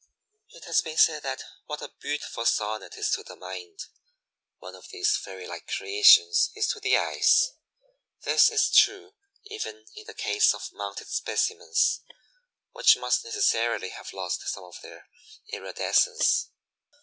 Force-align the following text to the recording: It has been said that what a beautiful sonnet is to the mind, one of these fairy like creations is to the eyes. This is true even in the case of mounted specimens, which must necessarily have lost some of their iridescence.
It 0.49 0.63
has 0.65 0.81
been 0.81 0.97
said 0.97 1.21
that 1.21 1.43
what 1.67 1.83
a 1.83 1.93
beautiful 2.01 2.43
sonnet 2.43 2.97
is 2.97 3.11
to 3.11 3.21
the 3.23 3.35
mind, 3.35 3.81
one 4.57 4.73
of 4.73 4.87
these 4.89 5.15
fairy 5.15 5.45
like 5.45 5.67
creations 5.67 6.49
is 6.55 6.65
to 6.69 6.79
the 6.79 6.97
eyes. 6.97 7.51
This 8.23 8.49
is 8.49 8.71
true 8.71 9.13
even 9.45 9.85
in 9.95 10.05
the 10.07 10.15
case 10.15 10.55
of 10.55 10.73
mounted 10.73 11.07
specimens, 11.09 12.01
which 12.71 12.97
must 12.97 13.23
necessarily 13.23 13.89
have 13.89 14.11
lost 14.11 14.41
some 14.47 14.63
of 14.63 14.81
their 14.81 15.07
iridescence. 15.53 16.49